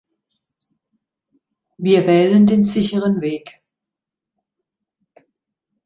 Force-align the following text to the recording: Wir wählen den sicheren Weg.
Wir 1.77 2.07
wählen 2.07 2.47
den 2.47 2.63
sicheren 2.63 3.21
Weg. 3.21 3.61